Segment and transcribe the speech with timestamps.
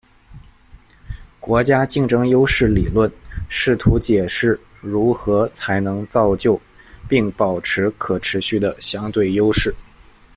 [1.39, 3.07] 国家竞争优势理论
[3.49, 6.59] 试图解释如何才能造就
[7.07, 9.75] 并保持可持续的相对优势。